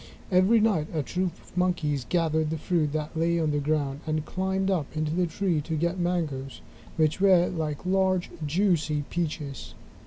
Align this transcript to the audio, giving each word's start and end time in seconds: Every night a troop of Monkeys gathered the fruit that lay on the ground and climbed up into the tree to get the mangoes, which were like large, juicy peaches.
Every 0.31 0.59
night 0.59 0.87
a 0.95 1.03
troop 1.03 1.33
of 1.43 1.55
Monkeys 1.55 2.07
gathered 2.09 2.49
the 2.49 2.57
fruit 2.57 2.91
that 2.93 3.15
lay 3.15 3.39
on 3.39 3.51
the 3.51 3.59
ground 3.59 3.99
and 4.07 4.25
climbed 4.25 4.71
up 4.71 4.97
into 4.97 5.13
the 5.13 5.27
tree 5.27 5.61
to 5.61 5.75
get 5.75 5.97
the 5.97 6.01
mangoes, 6.01 6.59
which 6.97 7.21
were 7.21 7.45
like 7.49 7.85
large, 7.85 8.31
juicy 8.43 9.03
peaches. 9.11 9.75